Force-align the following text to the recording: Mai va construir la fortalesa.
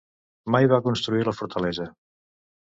Mai 0.55 0.69
va 0.71 0.79
construir 0.87 1.29
la 1.29 1.35
fortalesa. 1.43 1.89